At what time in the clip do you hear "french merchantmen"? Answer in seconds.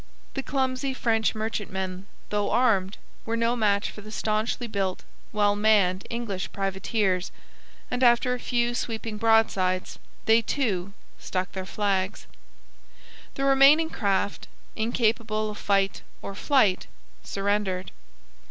0.95-2.07